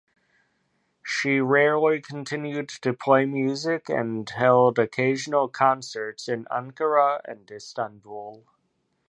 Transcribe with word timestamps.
She 1.03 1.39
rarely 1.41 2.01
continued 2.01 2.69
to 2.69 2.91
play 2.91 3.27
music 3.27 3.87
and 3.87 4.27
held 4.27 4.79
occasional 4.79 5.47
concerts 5.47 6.27
in 6.27 6.45
Ankara 6.45 7.21
and 7.25 7.47
Istanbul. 7.51 8.43